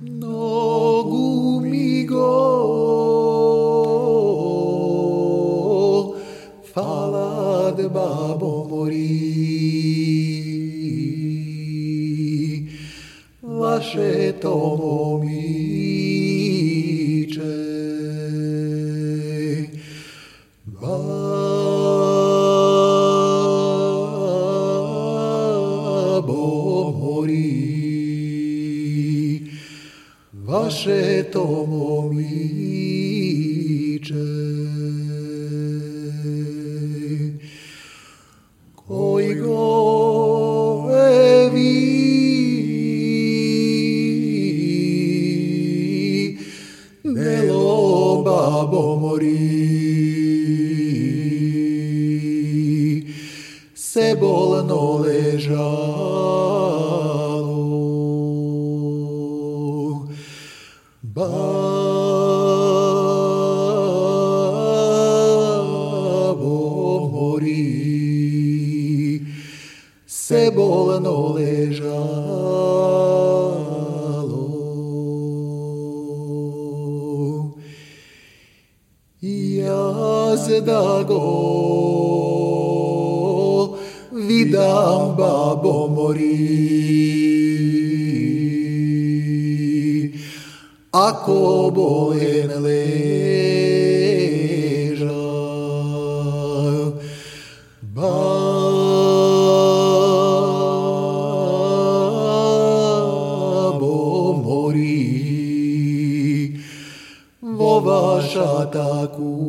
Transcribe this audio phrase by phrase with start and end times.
[0.00, 0.43] No.
[107.84, 109.44] ваша такуча.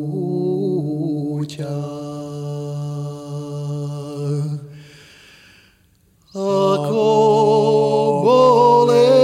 [6.36, 7.08] Ako
[8.24, 9.16] bolen,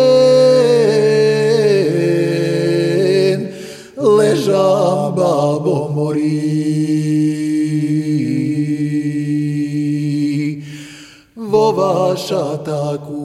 [4.01, 6.41] ležam babo mori.
[11.37, 13.22] Vo vaša takú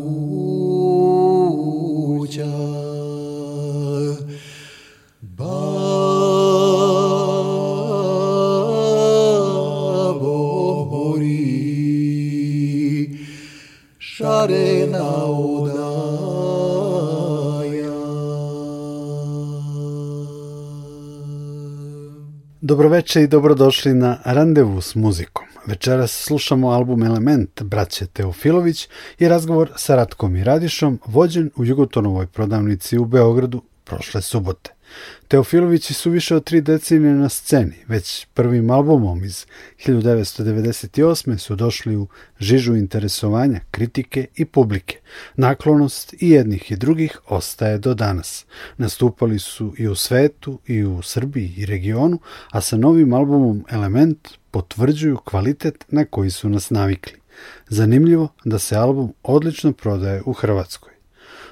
[23.07, 25.45] Dobroveče i dobrodošli na Randevu s muzikom.
[25.65, 32.27] Večeras slušamo album Element braće Teofilović i razgovor sa Ratkom i Radišom vođen u Jugotonovoj
[32.27, 34.76] prodavnici u Beogradu prošle subote.
[35.27, 39.45] Teofilovići su više od tri decenije na sceni, već prvim albumom iz
[39.85, 41.37] 1998.
[41.37, 42.07] su došli u
[42.39, 44.99] žižu interesovanja, kritike i publike.
[45.35, 48.45] Naklonost i jednih i drugih ostaje do danas.
[48.77, 52.19] Nastupali su i u svetu, i u Srbiji i regionu,
[52.51, 57.13] a sa novim albumom Element potvrđuju kvalitet na koji su nas navikli.
[57.69, 60.96] Zanimljivo da se album odlično prodaje u Hrvatskoj.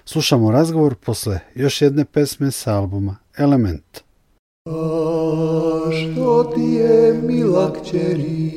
[0.08, 4.00] Slušamo razgovor posle još jedne pesme sa albuma Element.
[4.66, 4.72] A
[5.92, 8.52] što ti je mila kćeri,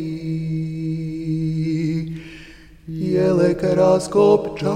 [2.87, 4.75] jelek raskopčan,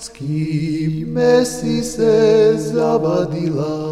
[0.00, 3.87] s kime si se zavadila,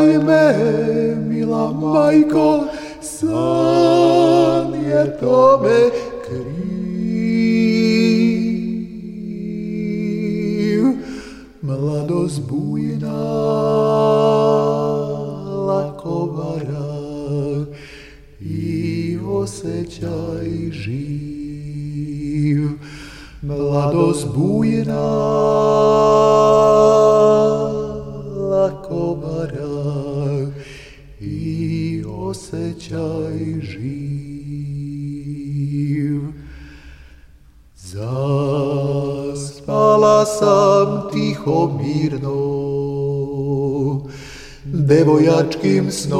[0.00, 2.64] karaj me, mila majko,
[3.02, 5.90] san je tome
[6.24, 6.40] kriv.
[11.62, 13.22] Mladost bujna,
[15.66, 17.66] lako vara
[18.40, 22.68] i osjećaj živ.
[23.42, 25.10] Mladost bujna,
[41.50, 42.40] tiho mirno,
[44.64, 46.18] devojačkim snom,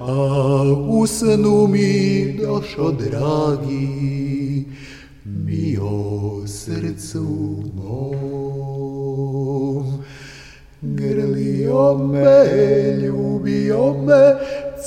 [0.00, 4.64] a u snu mi došo dragi,
[5.24, 7.26] mi o srcu
[7.74, 8.06] mom.
[10.80, 12.46] Grlio me,
[13.02, 14.36] ljubio me,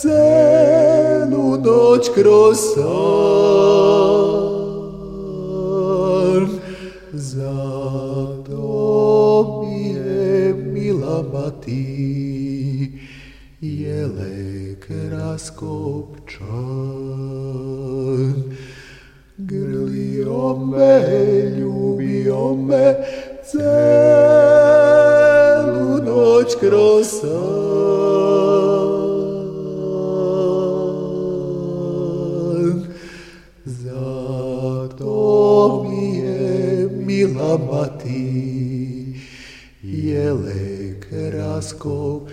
[0.01, 3.88] celu noć kroz san.
[26.61, 27.29] Noć kroz san.
[33.65, 35.13] Zato
[35.89, 39.19] mi je mila mati,
[39.83, 42.29] jelek raskopčan.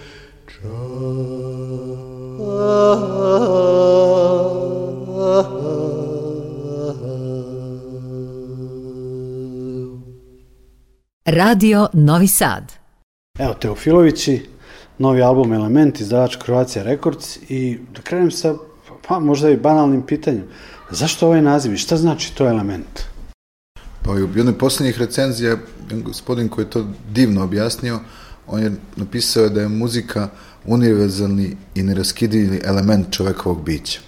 [11.27, 12.86] Radio Novi Sad.
[13.39, 14.47] Evo Teofilovići,
[14.99, 18.55] novi album Element, izdavač Croatia Records i da krenem sa
[19.09, 20.45] pa možda i banalnim pitanjem.
[20.91, 23.03] Zašto ovaj naziv i šta znači to Element?
[24.03, 25.57] Pa u jednoj posljednjih recenzija,
[25.91, 27.99] gospodin koji je to divno objasnio,
[28.47, 30.29] on je napisao da je muzika
[30.65, 34.01] univerzalni i neraskidivi element čovekovog bića.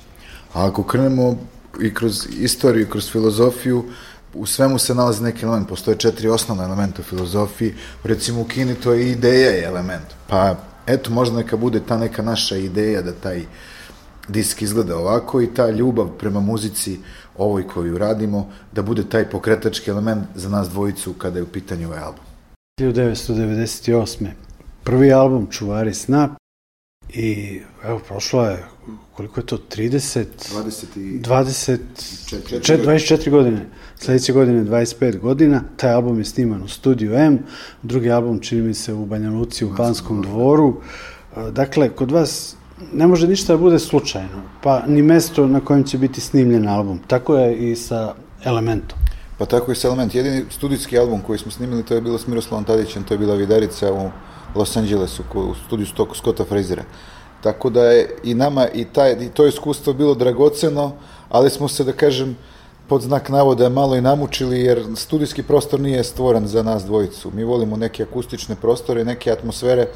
[0.53, 1.37] A ako krenemo
[1.81, 3.85] i kroz istoriju, i kroz filozofiju,
[4.39, 7.75] u svemu se nalazi neki element, postoje četiri osnovna elementa u filozofiji,
[8.05, 10.07] recimo u Kini to je ideja i element.
[10.27, 10.57] Pa
[10.87, 13.43] eto, možda neka bude ta neka naša ideja da taj
[14.29, 16.99] disk izgleda ovako i ta ljubav prema muzici
[17.37, 21.89] ovoj koju radimo, da bude taj pokretački element za nas dvojicu kada je u pitanju
[21.89, 22.25] ovaj album.
[22.81, 24.27] 1998.
[24.85, 26.37] Prvi album Čuvari sna
[27.09, 28.65] i evo prošlo je
[29.13, 31.21] koliko je to 30 20 i...
[31.21, 31.79] 20
[32.63, 33.67] Četiri 24 godine.
[34.01, 35.63] Sledeće godine 25 godina.
[35.77, 37.39] Taj album je sniman u studiju M.
[37.83, 40.75] Drugi album čini mi se u Banja Luci u Banskom dvoru.
[41.37, 42.57] E, Dakle, kod vas
[42.93, 47.01] ne može ništa da bude slučajno, pa ni mesto na kojem će biti snimljen album.
[47.07, 48.15] Tako je i sa
[48.45, 48.99] Elementom.
[49.39, 50.15] Pa tako je s Element.
[50.15, 53.35] Jedini studijski album koji smo snimili, to je bilo s Miroslavom Tadićem, to je bila
[53.35, 54.11] Vidarica u
[54.55, 56.83] Los Angelesu, u studiju Stok- Scotta Frasera.
[57.43, 60.93] Tako da je i nama i, taj, i to iskustvo bilo dragoceno,
[61.29, 62.37] ali smo se, da kažem,
[62.89, 67.31] pod znak navoda malo i namučili, jer studijski prostor nije stvoren za nas dvojicu.
[67.35, 69.87] Mi volimo neke akustične prostore, neke atmosfere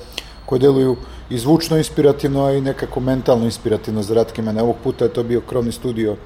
[0.47, 0.97] koje deluju
[1.31, 4.63] i zvučno inspirativno, a i nekako mentalno inspirativno za Ratke mene.
[4.63, 6.17] Ovog puta je to bio krovni studio,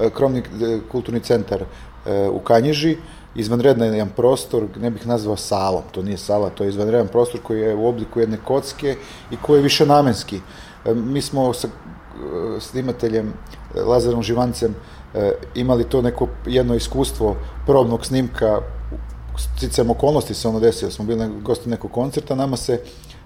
[0.00, 2.96] e, krovni e, kulturni centar e, u Kanjiži,
[3.34, 7.60] izvanredan jedan prostor, ne bih nazvao salom, to nije sala, to je izvanredan prostor koji
[7.60, 8.96] je u obliku jedne kocke
[9.30, 10.40] i koji je više namenski.
[10.94, 11.68] Mi smo sa
[12.60, 13.32] snimateljem
[13.74, 14.74] Lazarom Živancem
[15.54, 17.36] imali to neko jedno iskustvo
[17.66, 18.60] probnog snimka
[19.38, 22.80] sticam okolnosti se ono desilo, smo bili na gosti nekog koncerta, nama se,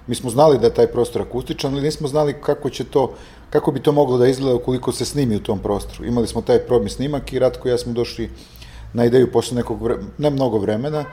[0.06, 3.12] mi smo znali da je taj prostor akustičan, ali nismo znali kako će to,
[3.50, 6.04] kako bi to moglo da izgleda ukoliko se snimi u tom prostoru.
[6.04, 8.30] Imali smo taj probni snimak i Ratko i ja smo došli
[8.92, 11.04] na ideju posle nekog, vre, ne mnogo vremena,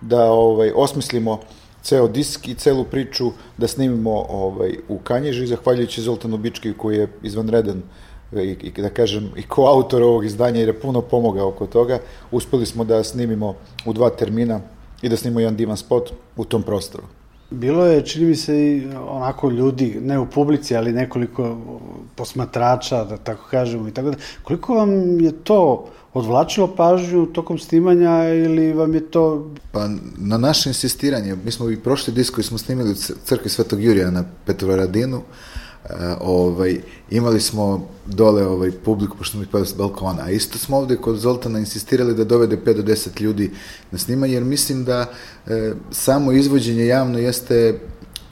[0.00, 1.38] da ovaj, osmislimo
[1.82, 7.08] ceo disk i celu priču da snimimo ovaj, u Kanježi, zahvaljujući Zoltanu Bički koji je
[7.22, 7.82] izvanredan
[8.40, 11.98] i, i da kažem i koautor ovog izdanja jer je puno pomogao oko toga,
[12.30, 13.54] uspeli smo da snimimo
[13.86, 14.60] u dva termina
[15.02, 17.04] i da snimimo jedan divan spot u tom prostoru.
[17.50, 21.58] Bilo je, čini mi se, i onako ljudi, ne u publici, ali nekoliko
[22.14, 24.16] posmatrača, da tako kažemo i tako da.
[24.42, 29.50] Koliko vam je to odvlačilo pažnju tokom snimanja ili vam je to...
[29.72, 32.94] Pa na naše insistiranje, mi smo i prošli disk koji smo snimili u
[33.24, 35.22] crkvi Svetog Jurija na Petrovaradinu, uh,
[36.20, 40.96] ovaj, imali smo dole ovaj, publiku, pošto smo ih s balkona, a isto smo ovde
[40.96, 43.50] kod Zoltana insistirali da dovede 5 do 10 ljudi
[43.90, 45.06] na snimanje, jer mislim da
[45.46, 47.78] e, samo izvođenje javno jeste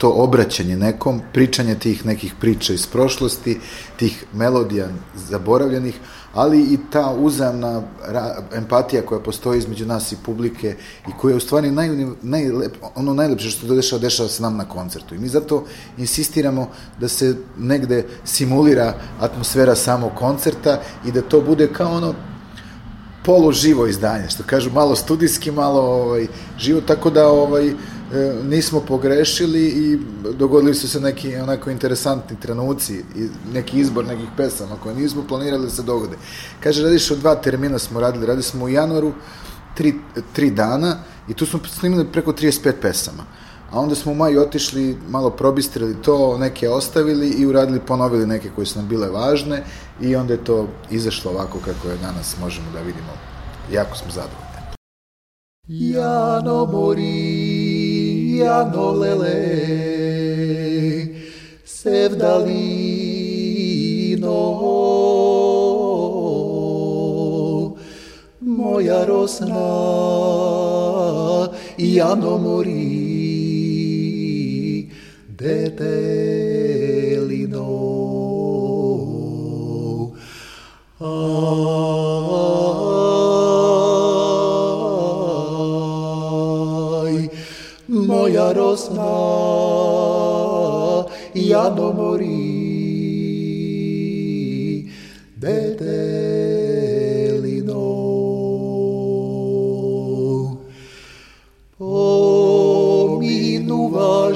[0.01, 3.59] to obraćanje nekom, pričanje tih nekih priča iz prošlosti,
[3.97, 4.87] tih melodija
[5.29, 5.99] zaboravljenih,
[6.33, 7.81] ali i ta uzamna
[8.55, 10.75] empatija koja postoji između nas i publike
[11.07, 11.89] i koja je u stvari naj,
[12.21, 15.15] najlep, ono najlepše što se dešava, dešava se nam na koncertu.
[15.15, 15.65] I mi zato
[15.97, 22.13] insistiramo da se negde simulira atmosfera samog koncerta i da to bude kao ono
[23.25, 26.27] poluživo izdanje, što kažu malo studijski, malo ovaj,
[26.59, 27.73] živo, tako da ovaj,
[28.43, 29.99] nismo pogrešili i
[30.33, 35.63] dogodili su se neki onako interesantni trenuci i neki izbor nekih pesama koje nismo planirali
[35.63, 36.17] da se dogode.
[36.59, 39.13] Kaže, radiš o dva termina smo radili, radili smo u januaru
[39.75, 39.93] tri,
[40.33, 43.23] tri dana i tu smo snimili preko 35 pesama.
[43.71, 48.49] A onda smo u maju otišli, malo probistrili to, neke ostavili i uradili, ponovili neke
[48.55, 49.63] koje su nam bile važne
[50.01, 53.11] i onda je to izašlo ovako kako je danas možemo da vidimo.
[53.71, 54.51] Jako smo zadovoljni.
[55.67, 57.40] Jano mori, jano
[58.39, 59.39] Yanolele
[61.65, 62.81] Sevdalino
[68.41, 69.67] Moja rosna
[71.77, 72.87] Jano mori
[75.35, 76.31] Detelino
[81.03, 82.60] Oh ah.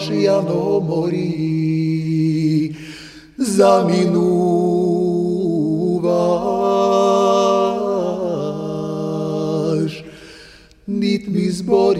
[0.06, 2.76] Pominuvaš jano mori,
[3.38, 4.04] zaminuvaš,
[10.88, 12.00] nit mi zboriš,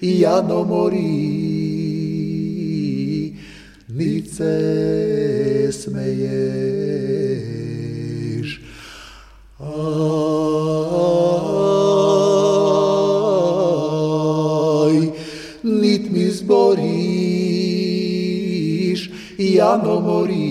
[0.00, 1.34] jano mori,
[3.88, 6.73] nit se smeješ.
[19.74, 20.50] Jano mori,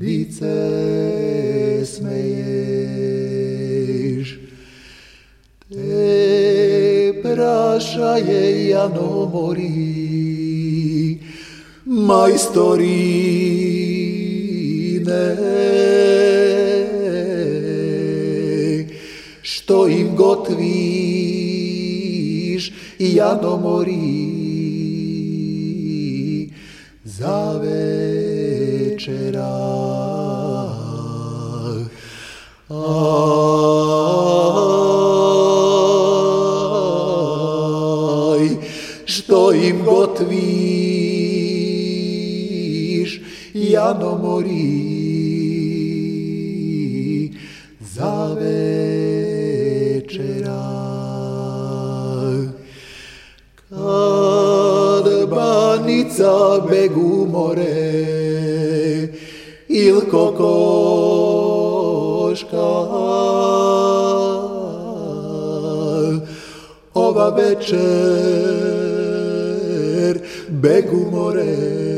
[0.00, 3.28] nit se smeješ.
[5.68, 11.18] Te prašaje jano mori,
[11.84, 12.88] majstorine,
[19.42, 20.68] što im gotviš,
[22.98, 23.87] jano mori,
[29.08, 29.48] večera.
[38.28, 38.48] Aj,
[39.04, 40.30] što im gotviš,
[43.54, 44.77] jano mori, za
[66.92, 67.78] ova večer
[70.48, 71.97] begu more,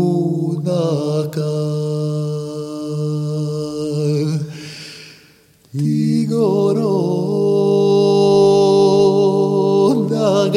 [5.70, 6.96] Ti goro
[10.08, 10.48] da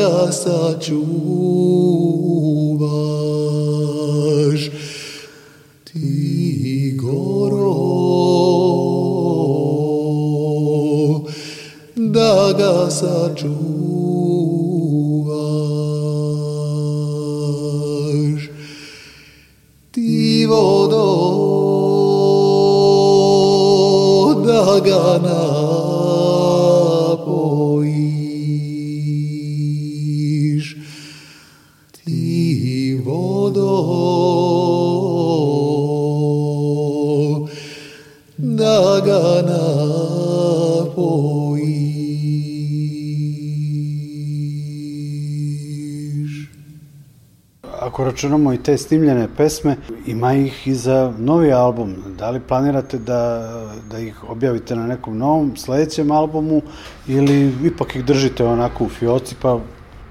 [48.63, 51.95] te snimljene pesme, ima ih i za novi album.
[52.17, 53.51] Da li planirate da,
[53.91, 56.61] da ih objavite na nekom novom sledećem albumu
[57.07, 59.59] ili ipak ih držite onako u fioci pa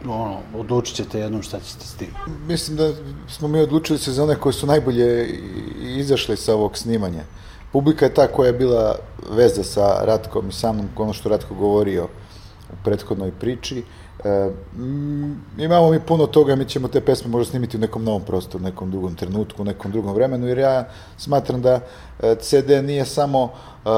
[0.04, 2.08] ono, odlučit ćete jednom šta ćete s tim?
[2.46, 2.92] Mislim da
[3.28, 5.38] smo mi odlučili se za one koje su najbolje
[5.80, 7.22] izašle sa ovog snimanja.
[7.72, 8.96] Publika je ta koja je bila
[9.30, 12.08] veza sa Ratkom i sa mnom, ono što Ratko govorio
[12.88, 13.82] prethodnoj priči.
[14.24, 18.22] E, mm, imamo mi puno toga, mi ćemo te pesme možda snimiti u nekom novom
[18.22, 21.80] prostoru, nekom drugom trenutku, nekom drugom vremenu, jer ja smatram da
[22.22, 23.88] e, CD nije samo e,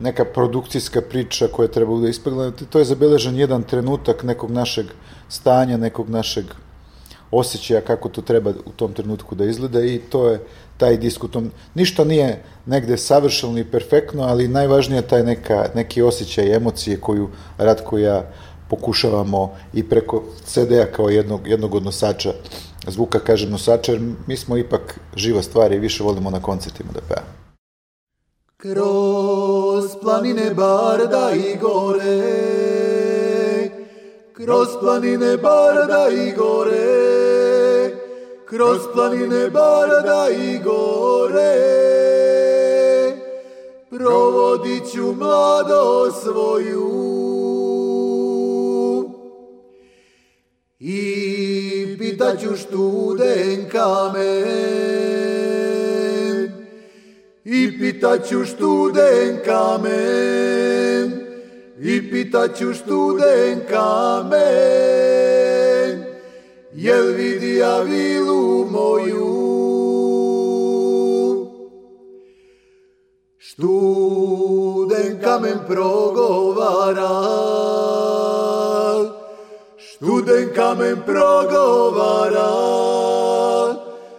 [0.00, 4.86] neka produkcijska priča koja treba da ispeglana, to je zabeležen jedan trenutak nekog našeg
[5.28, 6.44] stanja, nekog našeg
[7.30, 10.40] osjećaja kako to treba u tom trenutku da izgleda i to je
[10.76, 15.66] taj disk u tom, ništa nije negde savršeno i perfektno, ali najvažnije je taj neka,
[15.74, 18.30] neki osjećaj emocije koju Ratko ja
[18.70, 22.32] pokušavamo i preko CD-a kao jednog, jednog od nosača
[22.86, 27.00] zvuka, kažem nosača, jer mi smo ipak živa stvar i više volimo na koncertima da
[27.00, 27.40] pevamo.
[28.56, 32.20] Kroz planine barda i gore
[34.32, 37.09] Kroz planine barda i gore
[38.50, 41.56] Kroz planine barda i gore.
[43.90, 47.10] Provodit ću mlado svoju.
[50.80, 54.20] I pitaću študen kamen
[57.44, 61.12] I pitaću študen kamen
[61.80, 64.99] I pitaću študen kamen
[66.74, 69.50] jel vidia vilu moju.
[73.38, 77.16] Študenka kamen progovara,
[79.76, 82.50] študenka kamen progovara,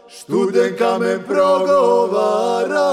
[0.07, 2.91] študenka men progovara.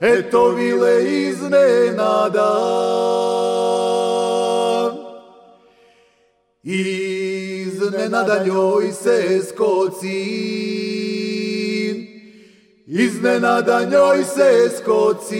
[0.00, 2.50] Eto vile iznenada,
[6.70, 10.18] Iznenada njoj se skoci.
[12.86, 15.38] Iznenada njoj se skoci.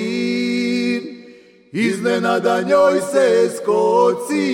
[1.72, 4.44] Iznenada njoj se skoci.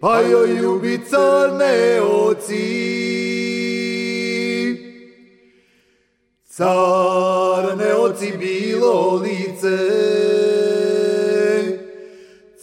[0.00, 2.94] Pa joj ljubi crne oci.
[6.48, 10.23] Carne oci bilo lice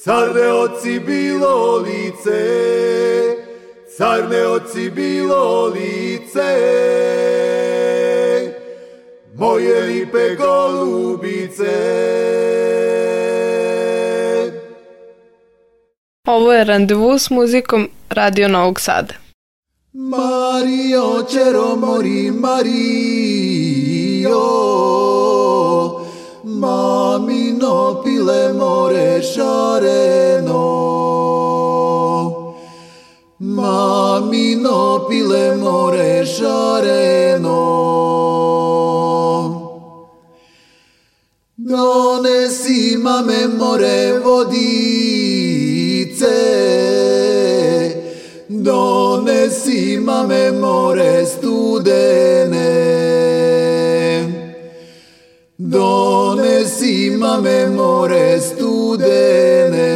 [0.04, 3.38] Carne oci bilo lice
[3.98, 6.52] Carne oci bilo lice.
[9.36, 11.78] Moje lipe golubice.
[16.28, 19.14] Ovo je randevu s muzikom Radio Novog Sada.
[19.94, 23.52] Mario Cero mori Mario
[26.62, 30.66] Mamino pile more šareno
[33.40, 37.62] Mamino pile more šareno
[41.58, 45.32] Donesi mame more vodice
[48.50, 52.70] Donesi mame more studene.
[55.58, 56.31] Donesi
[57.18, 59.92] mame more studene.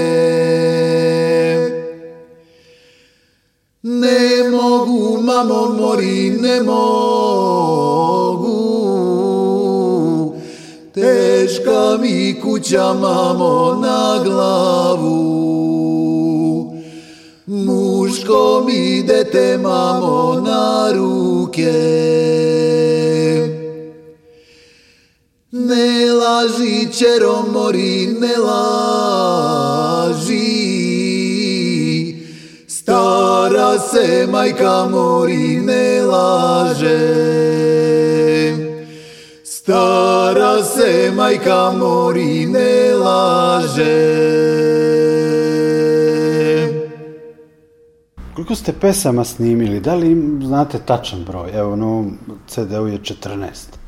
[3.84, 7.06] Ne mogu, mamo, mori, ne mogu.
[10.94, 15.46] Teška mi kuća, mamo, na glavu.
[17.48, 22.15] Muško mi dete, mamo, na ruke
[25.76, 28.96] Ne laži, čero, mori, ne laži
[32.68, 37.00] Stara se majka mori, ne laže
[39.44, 44.26] Stara se majka mori, ne laže
[48.36, 49.80] Koliko ste pesama snimili?
[49.80, 51.52] Da li znate tačan broj?
[51.54, 53.85] Evo, ovom CD-u je 14.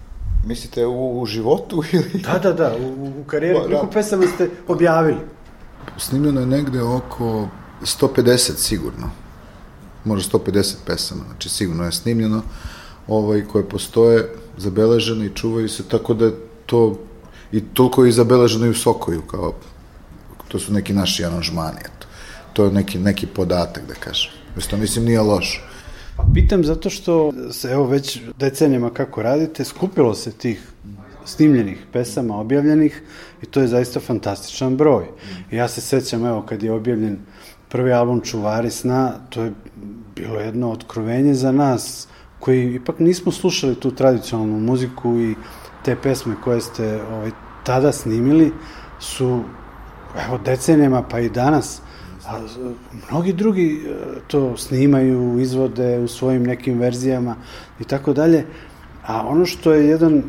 [0.47, 2.21] Mislite u, u životu ili...
[2.23, 3.59] Da, da, da, u, u karijeri.
[3.59, 3.75] Pa, da.
[3.75, 5.19] Koliko pesama ste objavili?
[5.97, 7.47] Snimljeno je negde oko
[7.81, 9.09] 150 sigurno.
[10.05, 12.41] Možda 150 pesama, znači sigurno je snimljeno
[13.07, 16.31] ovaj, koje postoje, zabeležene i čuvaju se, tako da
[16.65, 16.99] to
[17.51, 19.53] i toliko je zabeleženo i u Sokoju, kao
[20.47, 22.07] to su neki naši aranžmani, eto.
[22.53, 24.31] To je neki, neki podatak, da kažem.
[24.57, 25.63] Isto mislim nije loš.
[26.17, 30.71] Pa pitam zato što se evo već decenijama kako radite, skupilo se tih
[31.25, 33.03] snimljenih pesama objavljenih
[33.41, 35.05] i to je zaista fantastičan broj.
[35.51, 37.17] Ja se sećam, evo, kad je objavljen
[37.69, 39.53] prvi album Čuvari sna, to je
[40.15, 42.07] bilo jedno otkrovenje za nas,
[42.39, 45.35] koji ipak nismo slušali tu tradicionalnu muziku i
[45.85, 47.31] te pesme koje ste ovaj,
[47.63, 48.51] tada snimili
[48.99, 49.43] su
[50.25, 51.81] evo decenijama pa i danas
[52.27, 52.39] a
[53.11, 53.95] mnogi drugi e,
[54.27, 57.35] to snimaju, izvode u svojim nekim verzijama
[57.79, 58.45] i tako dalje.
[59.05, 60.23] A ono što je jedan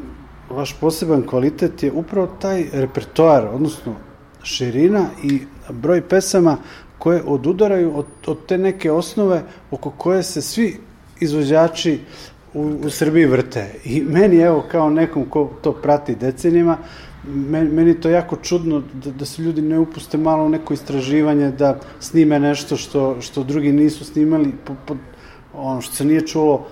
[0.51, 3.95] vaš poseban kvalitet je upravo taj repertoar, odnosno
[4.43, 6.57] širina i broj pesama
[6.99, 10.77] koje odudaraju od, od te neke osnove oko koje se svi
[11.21, 12.01] izvođači
[12.55, 13.75] u, u Srbiji vrte.
[13.85, 16.79] I meni, evo, kao nekom ko to prati decenima,
[17.25, 21.51] meni, meni to jako čudno da, da se ljudi ne upuste malo u neko istraživanje,
[21.51, 24.97] da snime nešto što, što drugi nisu snimali, po, po,
[25.55, 26.67] ono što se nije čulo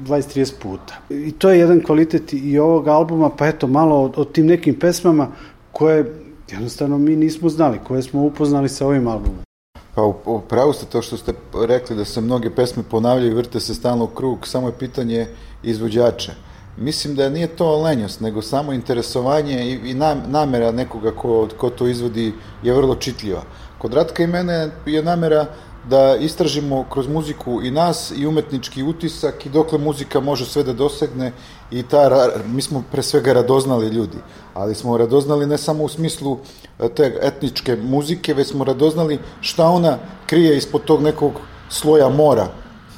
[0.00, 0.94] 20-30 puta.
[1.10, 4.74] I to je jedan kvalitet i ovog albuma, pa eto, malo o, o tim nekim
[4.74, 5.28] pesmama
[5.72, 9.51] koje jednostavno mi nismo znali, koje smo upoznali sa ovim albumom.
[9.94, 11.32] Pa upravo ste to što ste
[11.66, 15.26] rekli da se mnoge pesme ponavljaju i vrte se stalno u krug, samo je pitanje
[15.62, 16.32] izvođača.
[16.76, 19.94] Mislim da nije to lenjost, nego samo interesovanje i, i
[20.26, 23.42] namera nekoga ko, ko to izvodi je vrlo čitljiva.
[23.78, 25.46] Kod Ratka i mene je namera
[25.88, 30.72] da istražimo kroz muziku i nas i umetnički utisak i dokle muzika može sve da
[30.72, 31.32] dosegne
[31.70, 34.18] i ta, mi smo pre svega radoznali ljudi,
[34.54, 36.38] ali smo radoznali ne samo u smislu
[36.80, 41.32] e, te etničke muzike, već smo radoznali šta ona krije ispod tog nekog
[41.68, 42.48] sloja mora.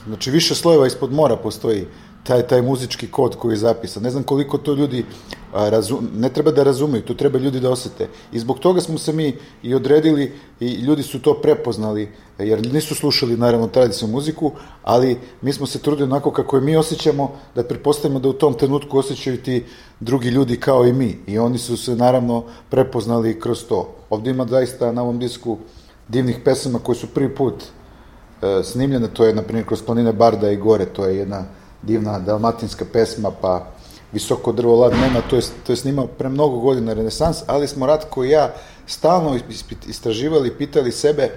[0.06, 1.86] Znači više slojeva ispod mora postoji
[2.24, 4.02] taj, taj muzički kod koji je zapisan.
[4.02, 5.04] Ne znam koliko to ljudi
[5.52, 8.08] a, razum, ne treba da razumeju, to treba ljudi da osete.
[8.32, 12.08] I zbog toga smo se mi i odredili i ljudi su to prepoznali,
[12.38, 16.76] jer nisu slušali naravno tradicionalnu muziku, ali mi smo se trudili onako kako je mi
[16.76, 19.64] osjećamo, da prepostavimo da u tom trenutku osjećaju ti
[20.00, 21.18] drugi ljudi kao i mi.
[21.26, 23.94] I oni su se naravno prepoznali kroz to.
[24.10, 25.58] Ovde ima zaista na ovom disku
[26.08, 27.54] divnih pesama koje su prvi put
[28.42, 31.44] e, snimljene, to je na primjer kroz planine Barda i Gore, to je jedna
[31.86, 33.66] divna dalmatinska pesma, pa
[34.12, 37.86] Visoko drvo lad nema, to je, to je snimao pre mnogo godina renesans, ali smo
[37.86, 38.54] Ratko i ja
[38.86, 39.38] stalno
[39.86, 41.30] istraživali, pitali sebe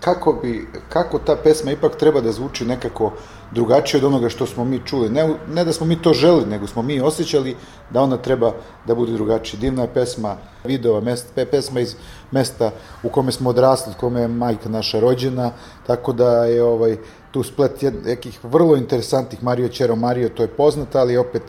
[0.00, 3.12] kako, bi, kako ta pesma ipak treba da zvuči nekako
[3.54, 5.10] drugačije od onoga što smo mi čuli.
[5.10, 7.56] Ne, ne da smo mi to želi, nego smo mi osjećali
[7.90, 8.52] da ona treba
[8.86, 9.60] da bude drugačija.
[9.60, 11.94] Divna je pesma, videova, mest, pesma iz
[12.30, 12.70] mesta
[13.02, 15.50] u kome smo odrasli, u kome je majka naša rođena,
[15.86, 16.96] tako da je ovaj,
[17.30, 21.42] tu splet nekih vrlo interesantnih Mario Čero Mario, to je poznata, ali opet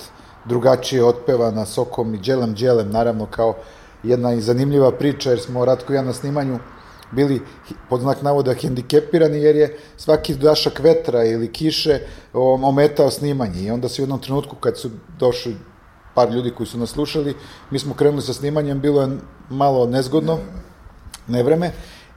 [0.45, 3.55] drugačije otpevana sokom i dželem dželem, naravno kao
[4.03, 6.59] jedna i zanimljiva priča, jer smo Ratko i ja na snimanju
[7.15, 7.41] bili
[7.89, 11.99] pod znak navoda hendikepirani jer je svaki dašak vetra ili kiše
[12.34, 13.62] ometao snimanje.
[13.62, 15.56] I onda se u jednom trenutku kad su došli
[16.13, 17.36] par ljudi koji su nas slušali,
[17.71, 19.17] mi smo krenuli sa snimanjem, bilo je
[19.49, 20.38] malo nezgodno,
[21.28, 21.71] nevreme,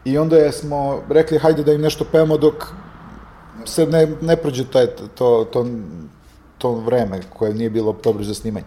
[0.04, 2.54] i onda smo rekli hajde da im nešto pevamo dok
[3.64, 5.66] se ne, ne prođe taj, to, to,
[6.58, 8.66] to vreme koje nije bilo dobro za snimanje.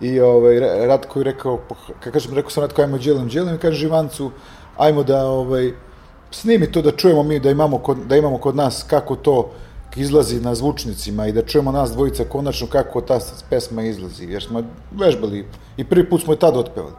[0.00, 1.60] I ovaj, Ratko je rekao,
[2.00, 4.30] kako kažem, rekao sam Ratko, ajmo dželim, dželim, i kaže Živancu,
[4.76, 5.72] ajmo da ovaj,
[6.30, 9.50] snimi to da čujemo mi, da imamo kod, da imamo kod nas kako to
[9.96, 13.18] izlazi na zvučnicima i da čujemo nas dvojica konačno kako ta
[13.50, 16.94] pesma izlazi, jer smo vežbali i prvi put smo je tad otpevali.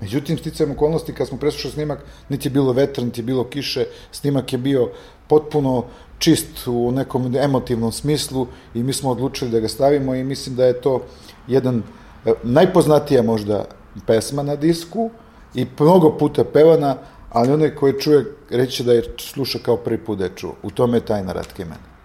[0.00, 3.84] Međutim, sticajem okolnosti, kad smo preslušali snimak, niti je bilo vetra, niti je bilo kiše,
[4.12, 4.90] snimak je bio
[5.28, 5.84] potpuno
[6.18, 10.64] čist u nekom emotivnom smislu i mi smo odlučili da ga stavimo i mislim da
[10.64, 11.02] je to
[11.46, 11.82] jedan
[12.26, 13.64] e, najpoznatija možda
[14.06, 15.10] pesma na disku
[15.54, 16.96] i mnogo puta pevana,
[17.30, 20.54] ali onaj koji čuje reći da je sluša kao prvi put da je čuo.
[20.62, 21.98] U tome je tajna Ratke mene.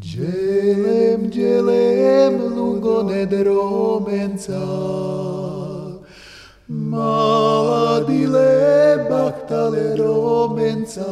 [0.00, 4.60] Dželem, dželem, lungo ne dromenca,
[6.68, 11.06] mala dile bahtale romenca,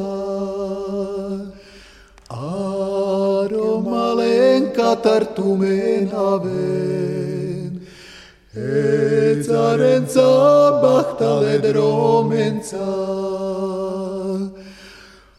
[2.29, 7.87] aro malenka tartumen aven,
[9.53, 10.31] Zaren za
[10.83, 12.89] bachta led romen za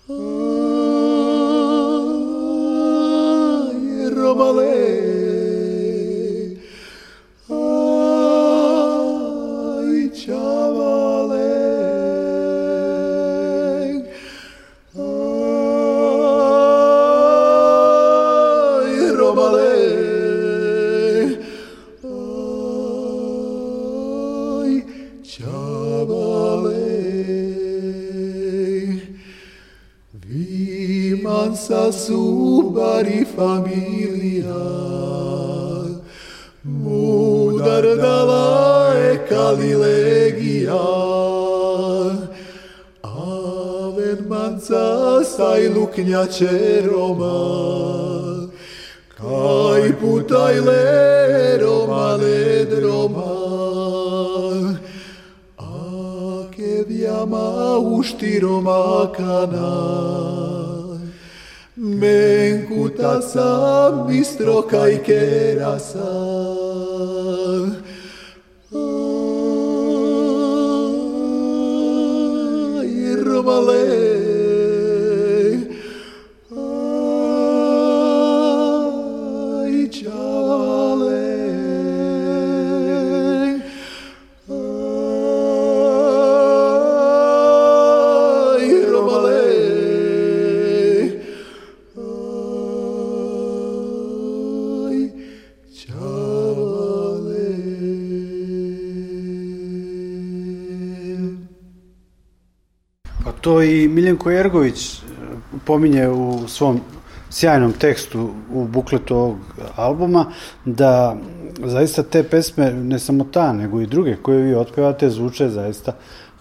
[0.10, 0.54] ah,
[4.16, 4.73] Romale
[45.96, 48.50] Kniače Roma,
[49.16, 54.58] Kai putai le romane droman.
[55.60, 59.72] Ake viama usti romakana.
[61.76, 63.52] Men kutasa
[64.08, 66.23] bistro kai kerasa.
[103.44, 105.00] To i Miljenko Jergović e,
[105.66, 106.80] pominje u svom
[107.30, 109.38] sjajnom tekstu u bukletu ovog
[109.76, 110.26] albuma,
[110.66, 111.18] da
[111.66, 115.96] zaista te pesme, ne samo ta, nego i druge koje vi otpevate, zvuče zaista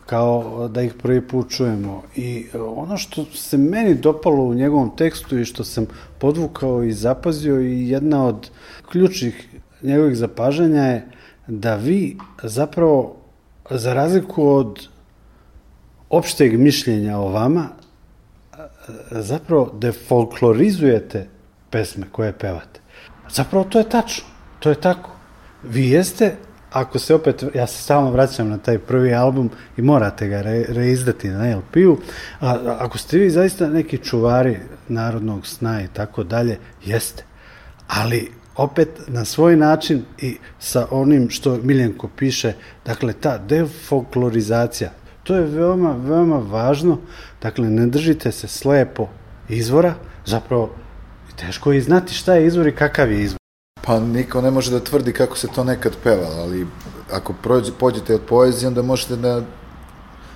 [0.06, 2.02] kao da ih prvi put čujemo.
[2.16, 5.86] I e, ono što se meni dopalo u njegovom tekstu i što sam
[6.18, 8.50] podvukao i zapazio i jedna od
[8.90, 9.48] ključnih
[9.82, 11.06] njegovih zapažanja je
[11.46, 13.16] da vi zapravo,
[13.70, 14.91] za razliku od
[16.12, 17.68] opšteg mišljenja o vama,
[19.10, 21.26] zapravo defolklorizujete
[21.70, 22.80] pesme koje pevate.
[23.30, 24.24] Zapravo to je tačno,
[24.58, 25.10] to je tako.
[25.62, 26.34] Vi jeste,
[26.70, 30.64] ako se opet, ja se stalno vraćam na taj prvi album i morate ga re,
[30.68, 31.98] reizdati na LP-u,
[32.40, 34.56] a ako ste vi zaista neki čuvari
[34.88, 37.24] narodnog sna i tako dalje, jeste.
[37.88, 42.52] Ali opet na svoj način i sa onim što Miljenko piše,
[42.84, 44.90] dakle ta defolklorizacija,
[45.22, 46.98] to je veoma, veoma važno,
[47.42, 49.08] dakle ne držite se slepo
[49.48, 49.94] izvora,
[50.26, 50.70] zapravo
[51.36, 53.38] teško je znati šta je izvor i kakav je izvor.
[53.84, 56.66] Pa niko ne može da tvrdi kako se to nekad pevalo, ali
[57.12, 59.42] ako prođe, pođete od poezije, onda možete da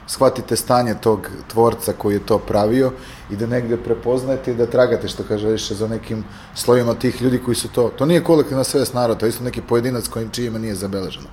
[0.06, 2.92] shvatite stanje tog tvorca koji je to pravio
[3.30, 7.38] i da negde prepoznajete i da tragate, što kaže više, za nekim slojima tih ljudi
[7.44, 7.88] koji su to...
[7.88, 11.26] To nije kolektivna svest naroda, to je isto neki pojedinac kojim čijima nije zabeleženo.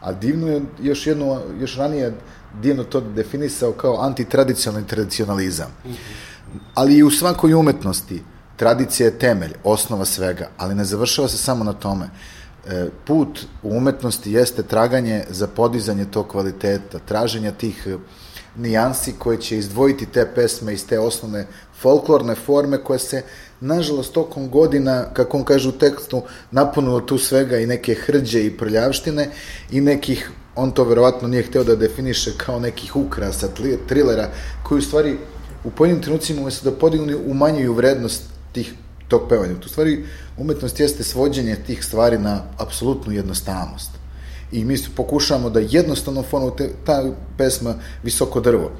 [0.00, 2.14] A divno je, još jedno, još ranije
[2.62, 5.76] divno to definisao kao antitradicionalni tradicionalizam.
[6.74, 8.22] Ali i u svakoj umetnosti
[8.56, 12.10] tradicija je temelj, osnova svega, ali ne završava se samo na tome.
[12.66, 17.96] E, put u umetnosti jeste traganje za podizanje tog kvaliteta, traženja tih e,
[18.56, 21.46] nijansi koje će izdvojiti te pesme iz te osnovne
[21.80, 23.22] folklorne forme koje se,
[23.60, 28.56] nažalost, tokom godina, kako on kaže u tekstu, napunilo tu svega i neke hrđe i
[28.56, 29.30] prljavštine
[29.70, 33.48] i nekih, on to verovatno nije hteo da definiše kao nekih ukrasa,
[33.88, 34.30] trilera,
[34.62, 35.18] koji u stvari
[35.64, 38.74] u pojedinim trenucima umesto da podignu umanjuju vrednost tih
[39.08, 39.54] tog pevanja.
[39.60, 40.04] Tu stvari
[40.36, 43.90] umetnost jeste svođenje tih stvari na apsolutnu jednostavnost.
[44.52, 47.02] I mi pokušavamo da jednostavno formu, te, ta
[47.38, 48.70] pesma Visoko drvo.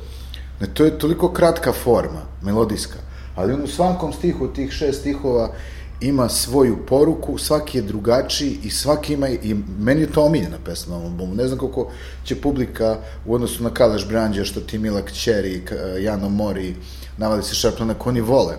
[0.61, 2.99] Ne, to je toliko kratka forma, melodijska,
[3.35, 5.53] ali on u svakom stihu tih šest stihova
[6.01, 10.95] ima svoju poruku, svaki je drugačiji i svaki ima, i meni je to omiljena pesma
[10.95, 11.35] na ovom albumu.
[11.35, 11.91] Ne znam koliko
[12.25, 15.63] će publika u odnosu na Kalaš Branđa, što ti Mila Kćeri,
[16.01, 16.75] Jano Mori,
[17.19, 18.55] navali se Šarplana, oni vole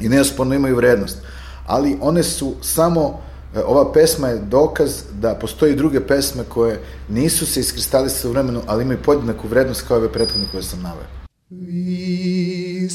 [0.00, 1.18] i neosporno imaju vrednost.
[1.66, 3.20] Ali one su samo,
[3.56, 8.62] e, ova pesma je dokaz da postoji druge pesme koje nisu se iskristalisale u vremenu,
[8.66, 11.06] ali imaju podjednaku vrednost kao ove prethodne koje sam naveo.
[11.50, 12.88] Visoko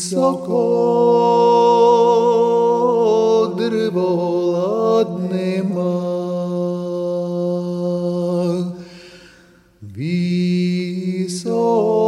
[3.69, 4.08] drvo
[4.52, 5.93] ladnema
[9.82, 10.54] Visoko
[11.30, 12.03] drvo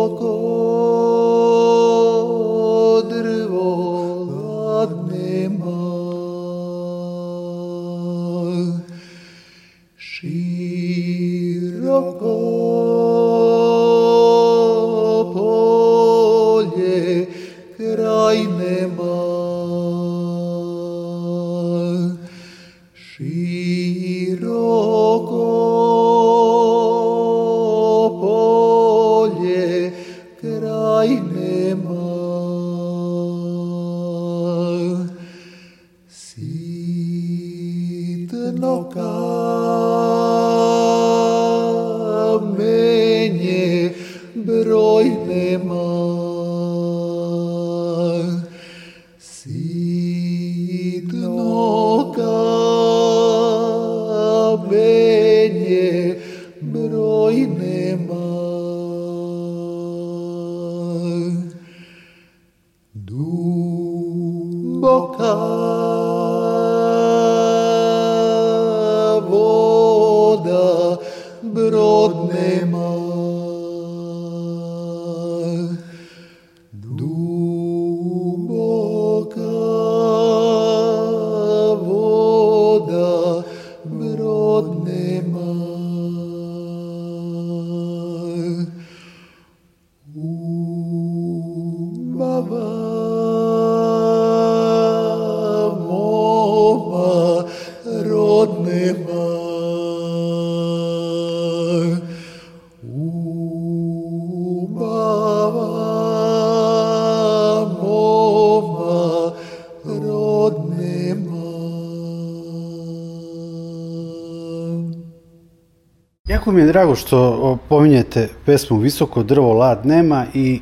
[116.56, 120.62] mi je drago što pominjete pesmu Visoko drvo lad nema i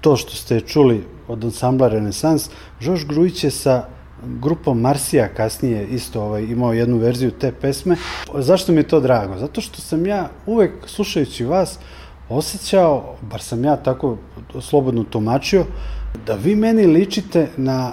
[0.00, 2.50] to što ste čuli od ansambla Renesans.
[2.80, 3.84] Žoš Grujić je sa
[4.24, 7.96] grupom Marsija kasnije isto ovaj, imao jednu verziju te pesme.
[8.34, 9.38] Zašto mi je to drago?
[9.38, 11.78] Zato što sam ja uvek slušajući vas
[12.28, 14.16] osjećao, bar sam ja tako
[14.60, 15.64] slobodno tumačio,
[16.26, 17.92] da vi meni ličite na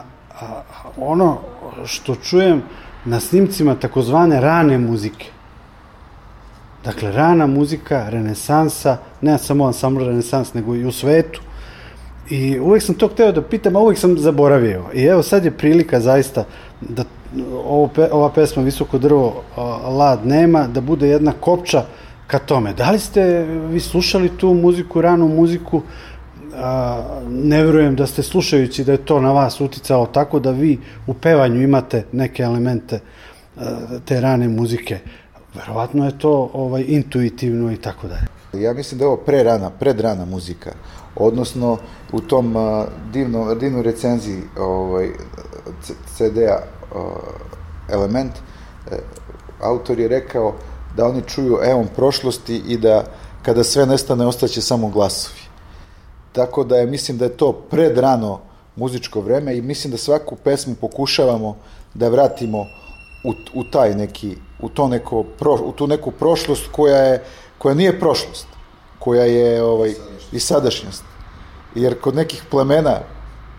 [0.97, 1.37] ono
[1.85, 2.61] što čujem
[3.05, 5.36] na snimcima takozvane rane muzike.
[6.87, 11.41] Dakle, rana muzika, renesansa, ne samo ansambl renesans, nego i u svetu.
[12.29, 14.83] I uvek sam to hteo da pitam, a uvek sam zaboravio.
[14.93, 16.45] I evo sad je prilika zaista
[16.81, 17.03] da
[17.65, 19.43] ovo, pe- ova pesma Visoko drvo
[19.97, 21.83] lad nema, da bude jedna kopča
[22.27, 22.73] ka tome.
[22.73, 25.81] Da li ste vi slušali tu muziku, ranu muziku,
[26.55, 30.79] a, ne verujem da ste slušajući da je to na vas uticalo tako da vi
[31.07, 32.99] u pevanju imate neke elemente
[33.57, 33.63] a,
[34.05, 34.99] te rane muzike.
[35.57, 38.27] Verovatno je to ovaj intuitivno i tako dalje.
[38.63, 40.71] Ja mislim da je ovo prerana, predrana muzika.
[41.15, 41.77] Odnosno,
[42.11, 45.09] u tom uh, divno, divnoj recenziji ovaj,
[46.15, 46.59] CD-a
[46.95, 47.01] uh,
[47.89, 48.97] Element, uh,
[49.61, 50.53] autor je rekao
[50.95, 53.03] da oni čuju eon prošlosti i da
[53.41, 55.41] kada sve nestane ostaće samo glasovi.
[56.31, 58.39] Tako da je, mislim da je to predrano
[58.75, 61.57] muzičko vreme i mislim da svaku pesmu pokušavamo
[61.93, 62.65] da vratimo
[63.23, 67.23] u, u taj neki, u, to neko, pro, u tu neku prošlost koja je,
[67.57, 68.47] koja nije prošlost,
[68.99, 69.93] koja je ovaj,
[70.31, 71.03] i sadašnjost.
[71.75, 72.99] Jer kod nekih plemena,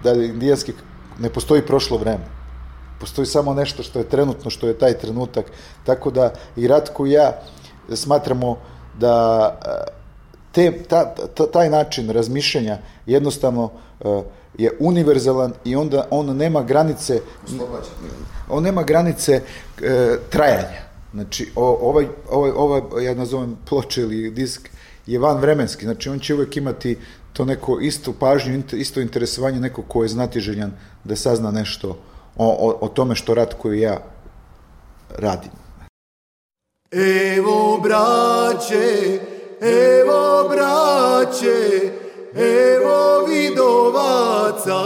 [0.04, 0.74] da indijanskih,
[1.18, 2.24] ne postoji prošlo vreme.
[3.00, 5.46] Postoji samo nešto što je trenutno, što je taj trenutak.
[5.84, 7.32] Tako da i Ratko i ja
[7.94, 8.56] smatramo
[8.98, 9.98] da e,
[10.52, 14.22] te, ta, ta, taj način razmišljanja jednostavno uh,
[14.58, 17.20] je univerzalan i onda on nema granice
[18.50, 19.82] on nema granice uh,
[20.30, 20.88] trajanja.
[21.14, 24.68] Znači o, ovaj, ovaj, ovaj ja nazovem ploče ili disk
[25.06, 26.98] je van vremenski znači on će uvek imati
[27.32, 30.72] to neko isto pažnju isto interesovanje neko ko je znatiželjan
[31.04, 31.88] da sazna nešto
[32.36, 33.98] o, o, o tome što Ratko i ja
[35.18, 35.50] radim.
[37.36, 39.18] Evo braće,
[39.60, 41.90] evo braće,
[42.34, 44.78] evo vidovaca,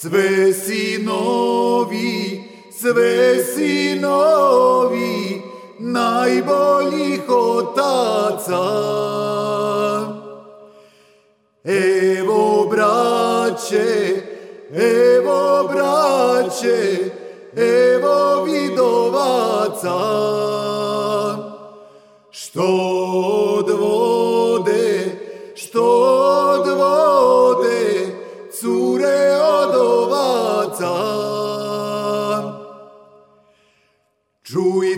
[0.00, 2.42] sve sinovi,
[2.80, 5.42] sve sinovi,
[5.78, 8.64] najboljih otaca.
[11.64, 14.16] Evo braće,
[14.74, 16.96] evo braće,
[17.56, 19.98] evo vidovaca,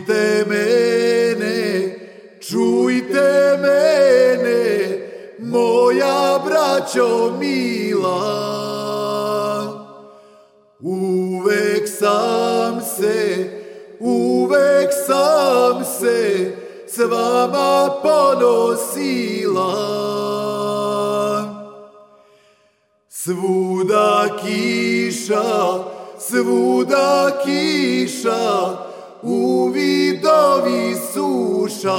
[0.01, 1.95] Čujte mene,
[2.41, 4.63] čujte mene,
[5.39, 8.21] moja braćo mila.
[10.81, 13.51] Uvek sam se,
[14.01, 16.53] uvek sam se
[16.87, 19.75] s vama ponosila.
[23.09, 25.79] Svuda kiša,
[26.19, 28.90] svuda kiša,
[29.23, 31.99] u vidovi suša.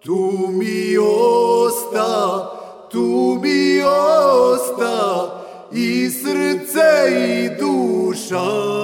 [0.00, 2.50] Tu mi osta,
[2.90, 5.28] tu mi osta,
[5.72, 8.75] i srce i duša.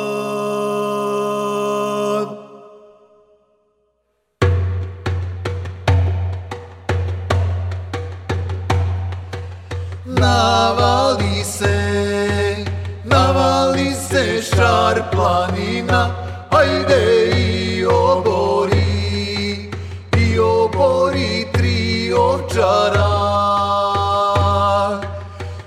[15.10, 16.10] planina,
[16.50, 19.70] ajde i obori,
[20.16, 23.10] i obori tri ovčara.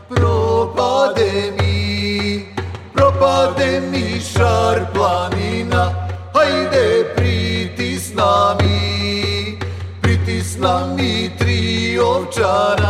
[0.09, 2.45] Propade mi,
[2.93, 5.91] propade mi šar planina,
[6.33, 9.57] ajde pritisna mi,
[10.01, 12.84] pritisna mi tri ovčara.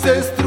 [0.00, 0.41] says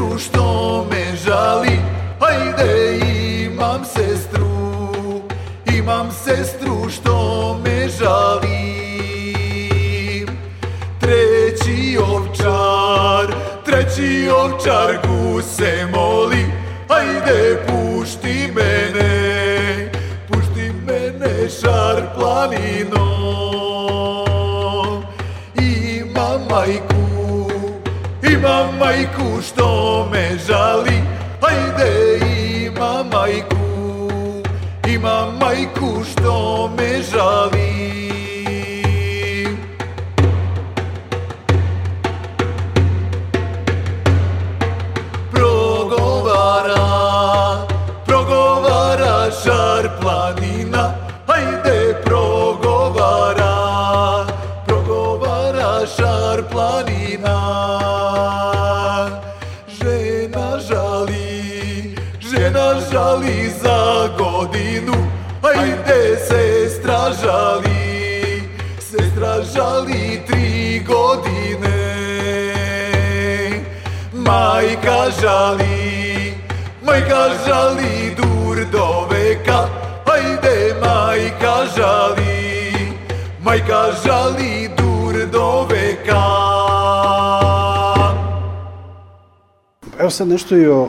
[90.16, 90.88] sad nešto i o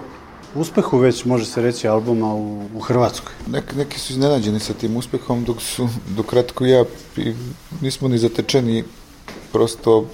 [0.55, 3.33] uspehu već može se reći albuma u, u Hrvatskoj.
[3.47, 6.85] Nek, neki su iznenađeni sa tim uspehom, dok su, dok kratko ja
[7.81, 8.83] nismo ni zatečeni,
[9.51, 10.05] prosto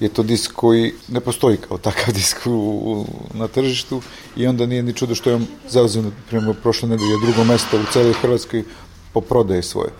[0.00, 4.02] je to disk koji ne postoji kao takav disk u, u, na tržištu
[4.36, 7.92] i onda nije ni čudo što je on zauzeo, prema prošle nedelje, drugo mesto u
[7.92, 8.64] celoj Hrvatskoj
[9.12, 9.90] po prodaje svoje.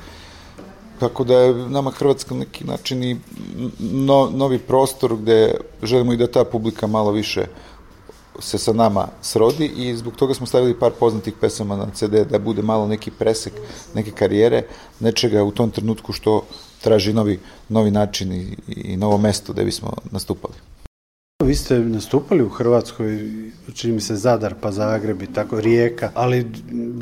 [1.01, 3.16] Tako da je nama Hrvatska neki način i
[3.78, 7.47] no, novi prostor gde želimo i da ta publika malo više
[8.41, 12.39] se sa nama srodi i zbog toga smo stavili par poznatih pesama na CD da
[12.39, 13.53] bude malo neki presek
[13.95, 14.62] neke karijere,
[15.01, 16.45] nečega u tom trenutku što
[16.80, 20.55] traži novi, novi način i, i novo mesto gde bismo nastupali.
[21.43, 23.30] Vi ste nastupali u Hrvatskoj,
[23.74, 26.47] čini mi se Zadar, pa Zagreb i tako, Rijeka, ali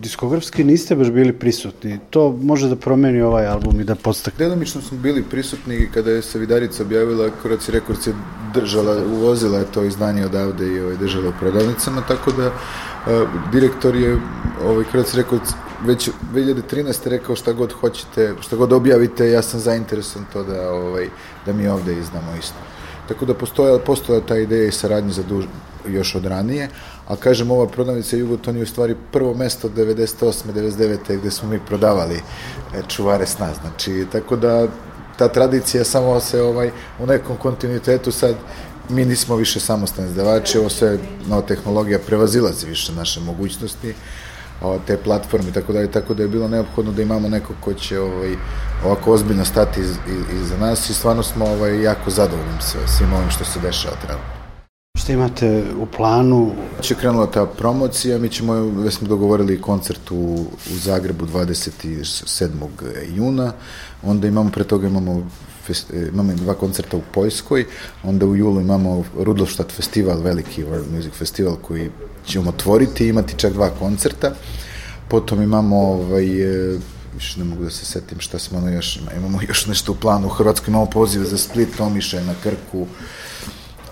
[0.02, 1.98] diskografski niste baš bili prisutni.
[2.10, 4.46] To može da promeni ovaj album i da podstakne.
[4.46, 8.14] Delimično smo bili prisutni kada je se Vidarica objavila, Koraci Rekords je
[8.54, 13.96] držala, uvozila je to izdanje odavde i ovaj, držala u prodavnicama, tako da uh, direktor
[13.96, 14.18] je
[14.64, 15.50] ovaj, Koraci Rekords
[15.84, 17.08] već 2013.
[17.08, 21.08] rekao šta god hoćete, šta god objavite, ja sam zainteresovan to da, ovaj,
[21.46, 22.79] da mi ovde izdamo isto.
[23.10, 25.44] Tako da postoja, postoja ta ideja i saradnje za duž,
[25.88, 26.68] još od ranije,
[27.08, 30.52] a kažem ova prodavnica Jugoton je u stvari prvo mesto od 98.
[30.54, 31.18] 99.
[31.18, 32.20] gde smo mi prodavali e,
[32.88, 34.66] čuvare sna, znači tako da
[35.18, 38.34] ta tradicija samo se ovaj u nekom kontinuitetu sad
[38.88, 43.94] mi nismo više samostalni izdavači, ovo sve nova tehnologija prevazilazi više naše mogućnosti
[44.62, 47.74] o, te platforme tako da je tako da je bilo neophodno da imamo nekog ko
[47.74, 48.36] će ovaj
[48.84, 53.12] ovako ozbiljno stati iz, iz, iza nas i stvarno smo ovaj jako zadovoljni sve svim
[53.12, 54.39] ovim što se dešava trenutno.
[55.00, 56.52] Šta imate u planu?
[56.80, 60.16] Će krenula ta promocija, mi ćemo, već smo dogovorili koncert u,
[60.72, 62.48] u Zagrebu 27.
[63.14, 63.52] juna,
[64.02, 65.30] onda imamo, pre toga imamo
[65.66, 67.64] fest, imamo dva koncerta u Poljskoj,
[68.02, 71.90] onda u julu imamo Rudolstadt festival, veliki World Music Festival koji
[72.26, 74.32] ćemo otvoriti, imati čak dva koncerta,
[75.08, 76.26] potom imamo ovaj,
[77.14, 80.26] više ne mogu da se setim šta smo ono još, imamo još nešto u planu
[80.26, 82.86] u Hrvatskoj, imamo pozive za Split, Omišaj na Krku,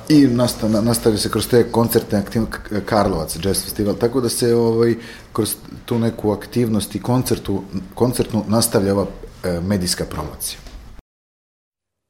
[0.08, 2.42] i nastav, nastavio se kroz te koncerte aktiv,
[2.84, 4.94] Karlovac Jazz Festival, tako da se ovaj,
[5.32, 5.54] kroz
[5.84, 7.62] tu neku aktivnost i koncertu,
[7.94, 9.06] koncertnu nastavlja ova
[9.44, 10.58] e, medijska promocija.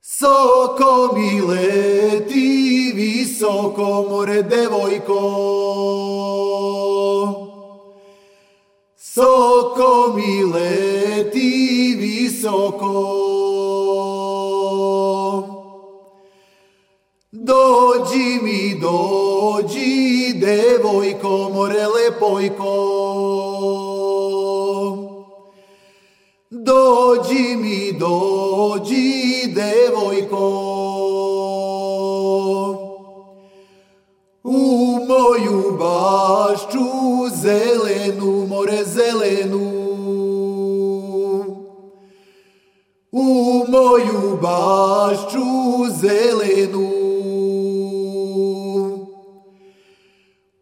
[0.01, 5.21] Soko mi leti visoko more devojko
[8.97, 13.28] Soko mi leti visoko
[17.49, 22.75] Dođi mi, dođi, devojko, more lepojko.
[26.51, 30.49] Dođi mi, dođi, devojko.
[34.45, 36.89] U moju bašču
[37.35, 39.71] zelenu, more zelenu.
[43.13, 45.49] U moju bašču
[46.01, 46.98] zelenu.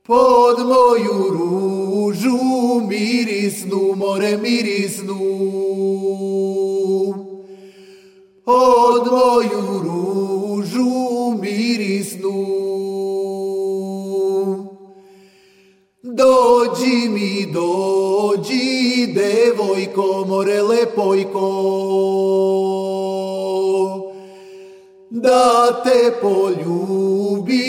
[0.07, 2.39] Pod moju ružu
[2.89, 5.19] mirisnu, more mirisnu.
[8.45, 12.47] Pod moju ružu mirisnu.
[16.03, 21.51] Dođi mi, dođi, devojko, more lepojko.
[25.11, 27.66] Da te poljubim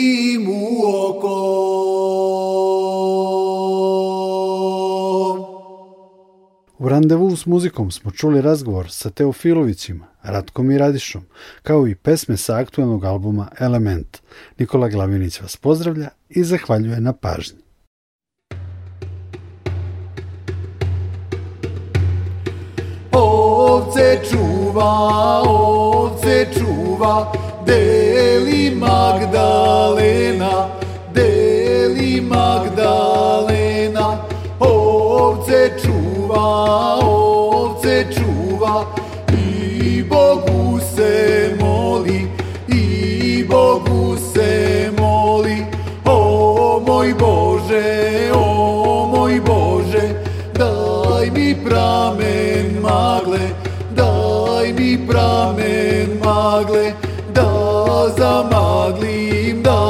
[6.98, 11.22] randevu s muzikom smo čuli razgovor sa Teofilovićima, Ratkom i Radišom,
[11.62, 14.18] kao i pesme sa aktualnog albuma Element.
[14.58, 17.58] Nikola Glavinić vas pozdravlja i zahvaljuje na pažnji.
[23.12, 24.92] Ovce čuva,
[25.46, 27.32] ovce čuva,
[27.66, 30.68] deli Magdalena,
[31.14, 33.17] deli Magdalena,
[36.68, 38.84] ovce čuva,
[39.32, 42.26] i Bogu se moli,
[42.68, 45.64] i Bogu se moli,
[46.04, 50.14] o moj Bože, o moj Bože,
[50.52, 53.48] daj mi pramen magle,
[53.94, 56.92] daj mi pramen magle,
[57.34, 57.50] da
[58.18, 59.80] zamaglim, da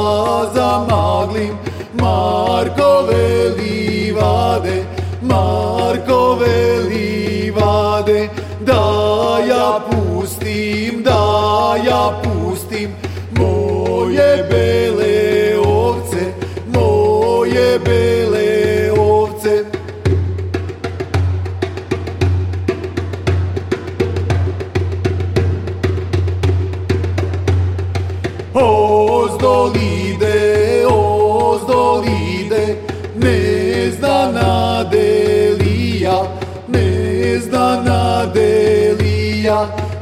[0.53, 1.57] zamaglim,
[1.93, 4.85] Markove livade,
[5.29, 8.29] Markove livade,
[8.65, 12.89] da ja pustim, da ja pustim,
[13.37, 14.98] moje bele
[39.59, 39.98] 啊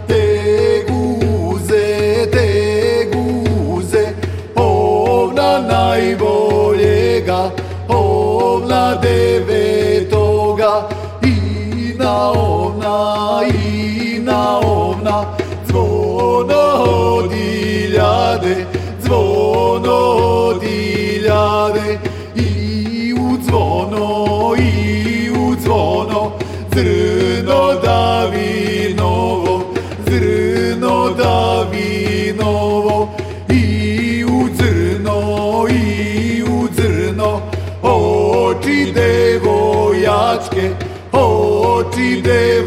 [42.22, 42.64] de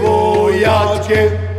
[0.60, 1.49] 然记得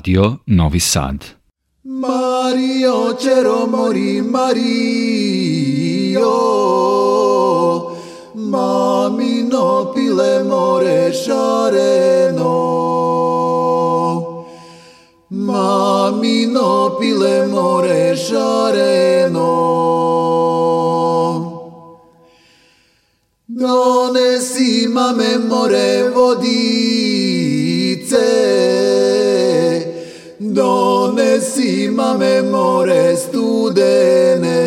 [0.00, 1.24] Radio Novi Sad.
[1.82, 4.70] Mario Cero mori Mario.
[8.34, 12.54] Mamino pile more šareno
[15.30, 19.50] Mamino pile more šareno
[23.46, 26.99] Donesi mame more vodice
[32.00, 34.60] Donesi mame more studene.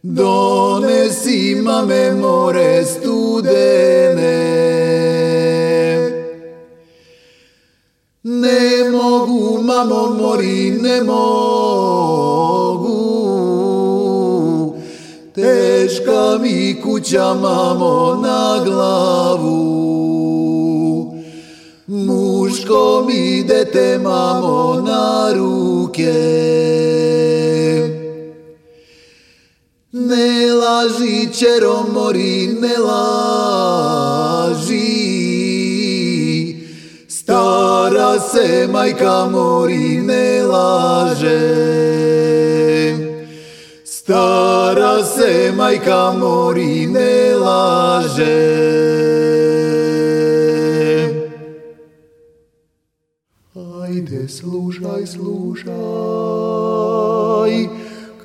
[0.00, 4.36] Donesi mame more studene.
[8.22, 12.94] Ne mogu mamo mori ne mogu.
[15.34, 19.84] Teška mi kuća mamo na glavu.
[21.86, 23.33] Muško mi
[23.64, 26.12] dete mamo na ruke.
[29.92, 33.24] Ne laži čero mori ne laži.
[37.08, 41.40] Stara se majka mori ne laže.
[43.84, 48.73] Stara se majka mori ne laže
[54.24, 55.74] Ajde slušaj, slušaj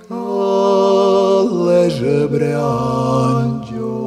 [0.08, 1.90] Kale
[2.32, 4.00] bre anđo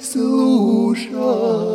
[0.00, 1.71] slušaj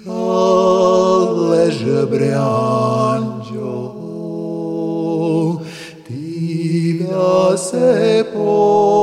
[0.03, 1.65] Kale
[2.11, 3.75] bre anđo
[6.07, 8.93] Ti da se poturčiš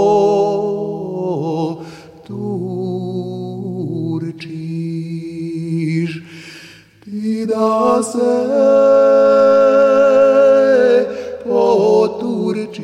[7.05, 8.37] Ti da se
[11.45, 12.81] poturčiš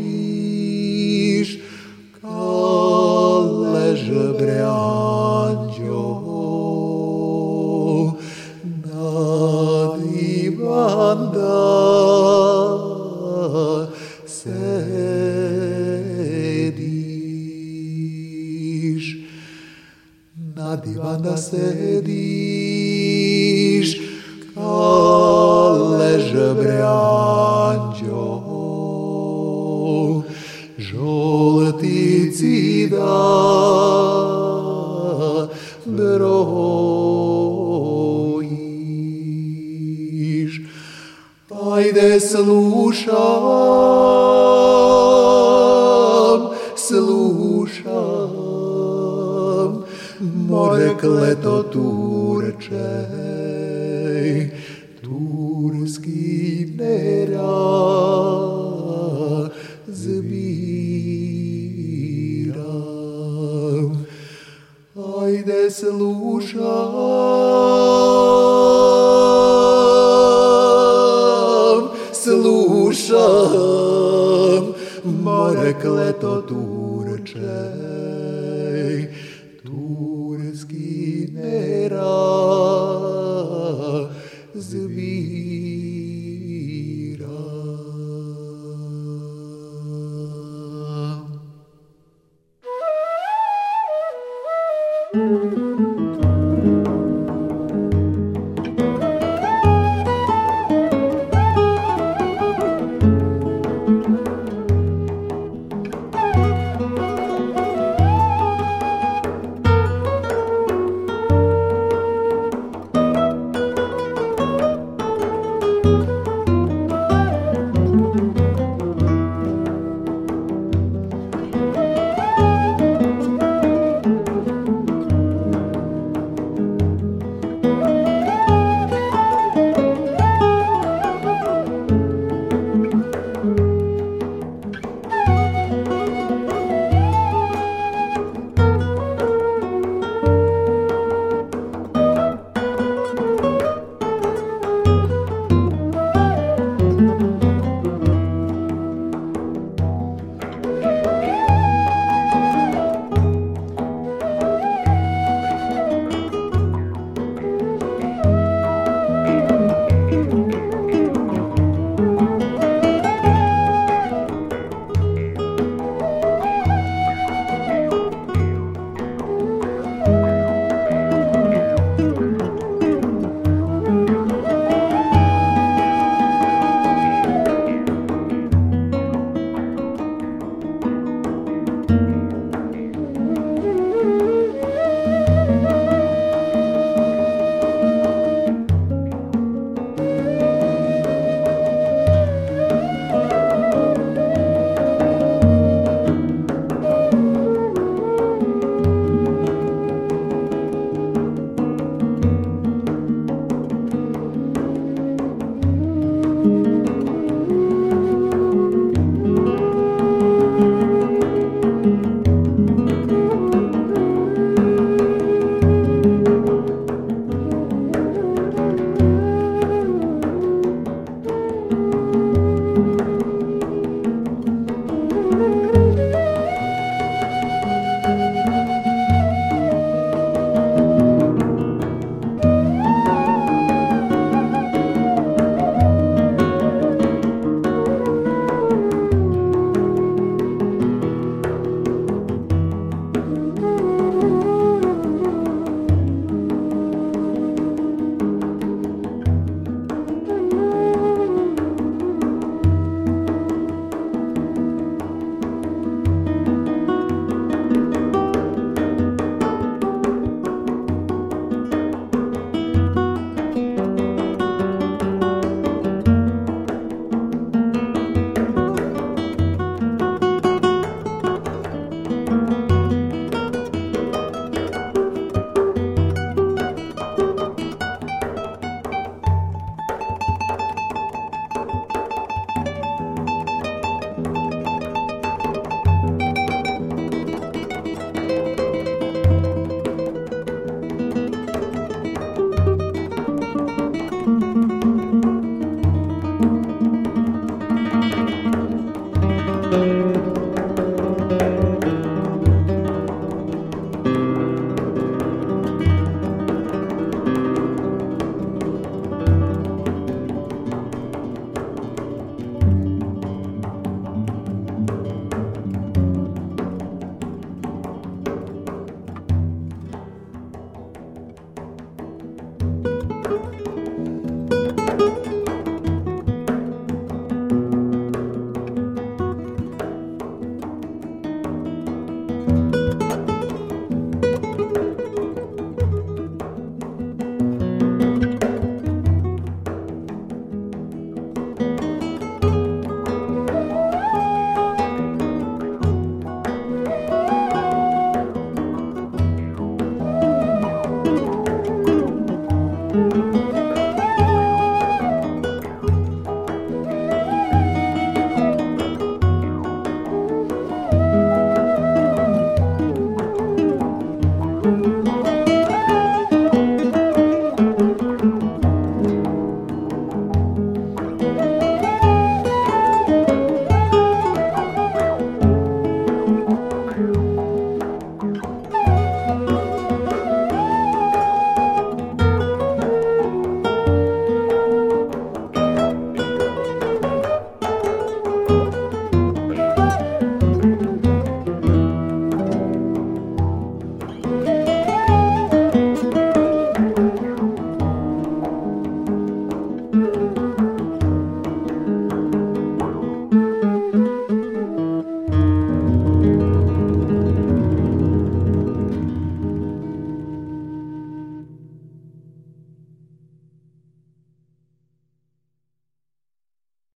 [2.20, 4.02] Kalež
[4.38, 4.75] bre